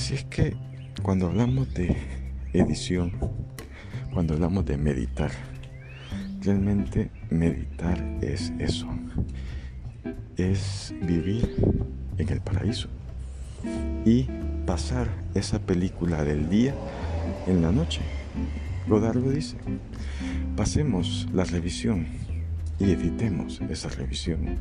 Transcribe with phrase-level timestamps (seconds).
[0.00, 0.56] Así es que
[1.02, 1.94] cuando hablamos de
[2.54, 3.12] edición,
[4.14, 5.30] cuando hablamos de meditar,
[6.40, 8.88] realmente meditar es eso,
[10.38, 11.54] es vivir
[12.16, 12.88] en el paraíso
[14.06, 14.26] y
[14.64, 16.74] pasar esa película del día
[17.46, 18.00] en la noche.
[18.88, 19.58] Godard lo dice,
[20.56, 22.06] pasemos la revisión
[22.78, 24.60] y editemos esa revisión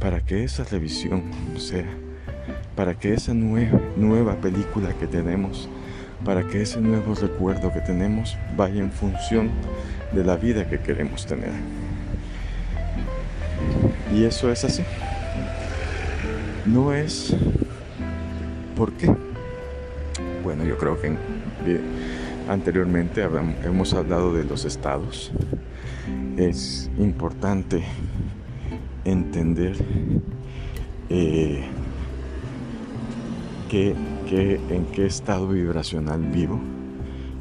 [0.00, 1.24] para que esa revisión
[1.58, 1.94] sea,
[2.76, 5.68] para que esa nueva, nueva película que tenemos,
[6.24, 9.50] para que ese nuevo recuerdo que tenemos vaya en función
[10.12, 11.52] de la vida que queremos tener.
[14.14, 14.82] Y eso es así.
[16.66, 17.34] No es
[18.76, 19.12] por qué.
[20.42, 21.16] Bueno, yo creo que
[22.48, 23.26] anteriormente
[23.64, 25.32] hemos hablado de los estados.
[26.36, 27.82] Es importante
[29.04, 29.76] entender
[31.08, 31.64] eh,
[33.72, 36.60] que, en qué estado vibracional vivo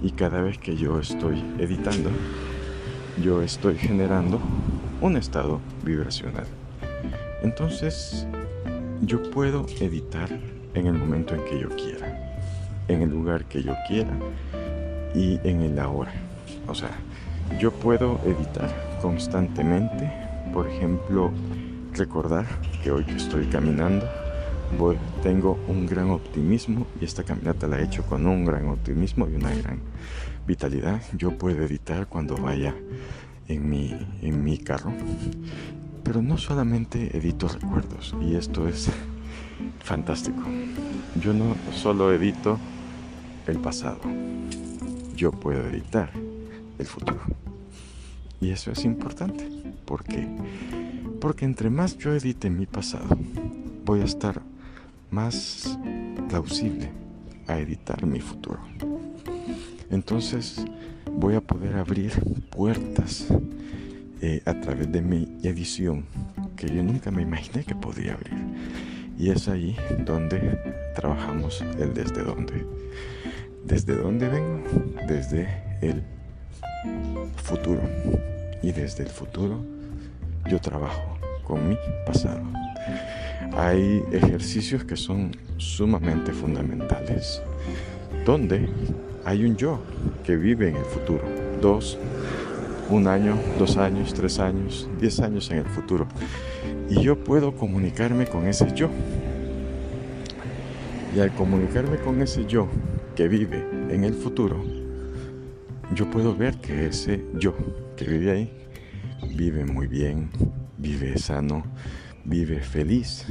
[0.00, 2.08] y cada vez que yo estoy editando,
[3.20, 4.38] yo estoy generando
[5.00, 6.46] un estado vibracional.
[7.42, 8.28] Entonces,
[9.02, 10.28] yo puedo editar
[10.74, 12.38] en el momento en que yo quiera,
[12.86, 14.16] en el lugar que yo quiera
[15.16, 16.12] y en el ahora.
[16.68, 16.92] O sea,
[17.58, 18.70] yo puedo editar
[19.02, 20.08] constantemente,
[20.52, 21.32] por ejemplo,
[21.92, 22.46] recordar
[22.84, 24.06] que hoy estoy caminando,
[24.78, 29.28] voy, tengo un gran optimismo y esta caminata la he hecho con un gran optimismo
[29.28, 29.80] y una gran
[30.46, 31.02] vitalidad.
[31.16, 32.74] Yo puedo editar cuando vaya
[33.48, 34.92] en mi, en mi carro,
[36.04, 38.90] pero no solamente edito recuerdos y esto es
[39.82, 40.42] fantástico.
[41.20, 42.58] Yo no solo edito
[43.46, 44.00] el pasado,
[45.16, 46.10] yo puedo editar
[46.78, 47.20] el futuro.
[48.40, 49.46] Y eso es importante.
[49.84, 50.26] ¿Por qué?
[51.20, 53.18] Porque entre más yo edite mi pasado,
[53.84, 54.40] voy a estar
[55.10, 55.78] más
[56.28, 56.90] plausible
[57.46, 58.60] a editar mi futuro.
[59.90, 60.64] Entonces
[61.10, 62.12] voy a poder abrir
[62.50, 63.26] puertas
[64.20, 66.04] eh, a través de mi edición
[66.56, 68.38] que yo nunca me imaginé que podía abrir.
[69.18, 70.58] Y es ahí donde
[70.94, 72.64] trabajamos el desde dónde.
[73.64, 74.62] ¿Desde dónde vengo?
[75.06, 76.02] Desde el
[77.36, 77.82] futuro.
[78.62, 79.64] Y desde el futuro
[80.48, 81.19] yo trabajo
[81.50, 82.40] con mi pasado.
[83.56, 87.42] Hay ejercicios que son sumamente fundamentales,
[88.24, 88.68] donde
[89.24, 89.80] hay un yo
[90.24, 91.24] que vive en el futuro.
[91.60, 91.98] Dos,
[92.88, 96.06] un año, dos años, tres años, diez años en el futuro.
[96.88, 98.88] Y yo puedo comunicarme con ese yo.
[101.16, 102.68] Y al comunicarme con ese yo
[103.16, 104.62] que vive en el futuro,
[105.96, 107.52] yo puedo ver que ese yo
[107.96, 108.60] que vive ahí
[109.34, 110.30] vive muy bien,
[110.80, 111.62] vive sano,
[112.24, 113.26] vive feliz.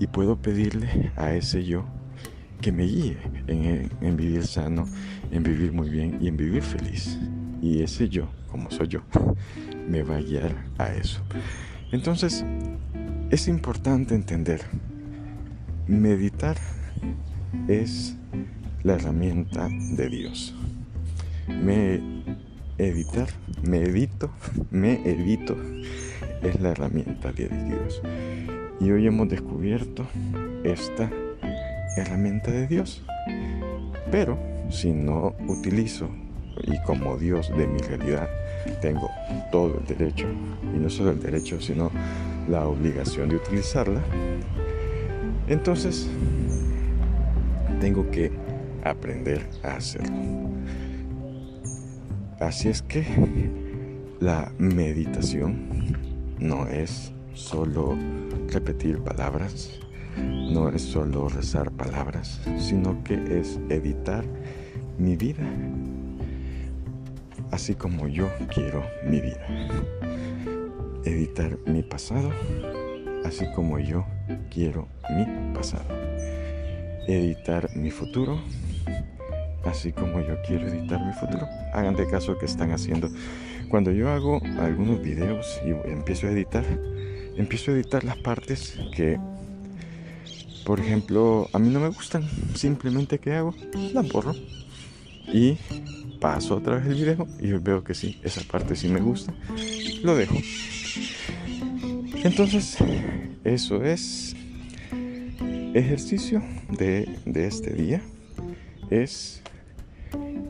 [0.00, 1.84] Y puedo pedirle a ese yo
[2.60, 3.16] que me guíe
[3.46, 4.86] en, vivir sano,
[5.30, 7.18] en vivir muy bien y en vivir feliz.
[7.60, 9.02] Y ese yo, como soy yo,
[9.88, 11.20] me va a guiar a eso.
[11.92, 12.44] Entonces,
[13.30, 14.60] es importante entender,
[15.86, 16.56] meditar
[17.66, 18.16] es
[18.82, 20.54] la herramienta de Dios.
[21.48, 22.00] Me
[22.78, 23.28] editar,
[23.62, 24.30] me edito,
[24.70, 25.56] me edito
[26.42, 28.02] es la herramienta de Dios.
[28.80, 30.06] Y hoy hemos descubierto
[30.64, 31.10] esta
[31.96, 33.02] herramienta de Dios.
[34.10, 34.38] Pero
[34.70, 36.08] si no utilizo
[36.64, 38.28] y como Dios de mi realidad
[38.80, 39.10] tengo
[39.50, 40.26] todo el derecho,
[40.74, 41.90] y no solo el derecho, sino
[42.48, 44.02] la obligación de utilizarla,
[45.48, 46.08] entonces
[47.80, 48.30] tengo que
[48.84, 50.16] aprender a hacerlo.
[52.40, 53.04] Así es que
[54.20, 56.07] la meditación
[56.38, 57.96] no es solo
[58.48, 59.78] repetir palabras,
[60.16, 64.24] no es solo rezar palabras, sino que es editar
[64.98, 65.46] mi vida
[67.50, 69.46] así como yo quiero mi vida.
[71.04, 72.30] Editar mi pasado
[73.24, 74.04] así como yo
[74.50, 75.86] quiero mi pasado.
[77.06, 78.38] Editar mi futuro
[79.64, 81.46] así como yo quiero editar mi futuro.
[81.72, 83.08] Hagan de caso que están haciendo.
[83.68, 86.64] Cuando yo hago algunos videos y empiezo a editar,
[87.36, 89.18] empiezo a editar las partes que,
[90.64, 92.28] por ejemplo, a mí no me gustan.
[92.54, 93.54] Simplemente que hago,
[93.92, 94.34] las borro
[95.32, 95.58] y
[96.20, 99.34] paso otra vez el video y veo que sí, esa parte sí me gusta,
[100.02, 100.36] lo dejo.
[102.24, 102.78] Entonces,
[103.44, 104.34] eso es
[105.74, 108.02] ejercicio de, de este día.
[108.90, 109.42] Es,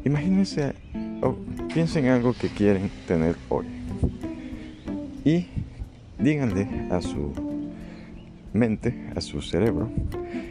[0.04, 0.74] imagínense
[1.22, 1.34] o
[1.72, 3.66] piensen en algo que quieren tener hoy.
[5.24, 5.46] Y
[6.18, 7.32] díganle a su
[8.52, 9.90] mente, a su cerebro,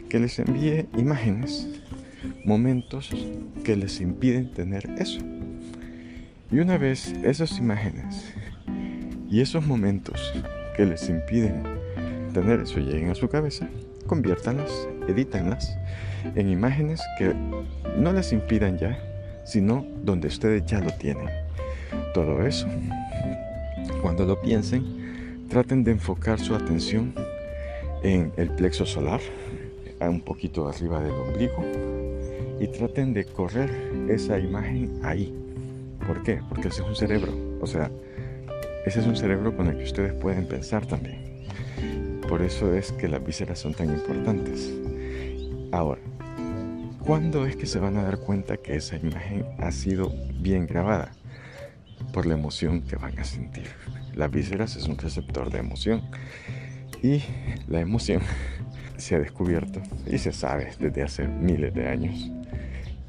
[0.08, 1.68] que les envíe imágenes,
[2.44, 3.10] momentos
[3.64, 5.20] que les impiden tener eso.
[6.50, 8.34] Y una vez esas imágenes
[9.30, 10.32] y esos momentos
[10.76, 11.77] que les impiden
[12.32, 13.68] tener eso lleguen a su cabeza,
[14.06, 15.76] conviértanlas, edítanlas
[16.34, 17.34] en imágenes que
[17.96, 18.98] no les impidan ya,
[19.44, 21.28] sino donde ustedes ya lo tienen.
[22.14, 22.66] Todo eso,
[24.02, 27.14] cuando lo piensen, traten de enfocar su atención
[28.02, 29.20] en el plexo solar,
[30.00, 31.64] un poquito arriba del ombligo,
[32.60, 33.70] y traten de correr
[34.08, 35.34] esa imagen ahí.
[36.06, 36.40] ¿Por qué?
[36.48, 37.32] Porque ese es un cerebro.
[37.60, 37.90] O sea,
[38.86, 41.37] ese es un cerebro con el que ustedes pueden pensar también.
[42.28, 44.70] Por eso es que las vísceras son tan importantes.
[45.72, 46.02] Ahora,
[47.00, 51.12] ¿cuándo es que se van a dar cuenta que esa imagen ha sido bien grabada?
[52.12, 53.68] Por la emoción que van a sentir.
[54.14, 56.02] Las vísceras es un receptor de emoción
[57.02, 57.22] y
[57.66, 58.20] la emoción
[58.98, 62.30] se ha descubierto y se sabe desde hace miles de años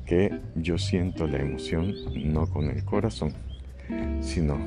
[0.06, 3.34] que yo siento la emoción no con el corazón,
[4.22, 4.58] sino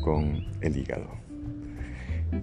[0.00, 1.29] con el hígado.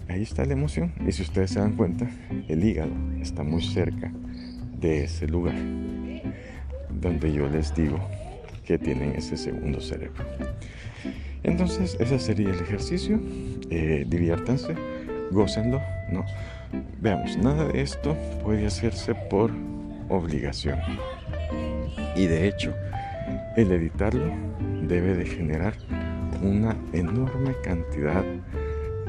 [0.07, 2.07] Ahí está la emoción y si ustedes se dan cuenta,
[2.47, 2.91] el hígado
[3.21, 4.11] está muy cerca
[4.79, 5.55] de ese lugar
[6.89, 7.99] donde yo les digo
[8.65, 10.23] que tienen ese segundo cerebro.
[11.43, 13.19] Entonces, ese sería el ejercicio.
[13.69, 14.75] Eh, diviértanse,
[15.31, 15.81] gócenlo,
[16.11, 16.25] ¿no?
[16.99, 19.51] Veamos, nada de esto puede hacerse por
[20.09, 20.79] obligación.
[22.15, 22.73] Y de hecho,
[23.55, 24.33] el editarlo
[24.81, 25.73] debe de generar
[26.41, 28.23] una enorme cantidad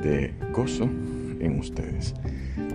[0.02, 0.84] de gozo
[1.40, 2.14] en ustedes.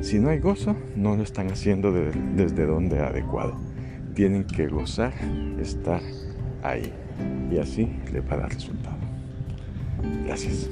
[0.01, 3.55] Si no hay gozo, no lo están haciendo desde donde adecuado.
[4.13, 5.13] Tienen que gozar
[5.59, 6.01] estar
[6.61, 6.91] ahí
[7.51, 8.97] y así le va a dar resultado.
[10.25, 10.69] Gracias.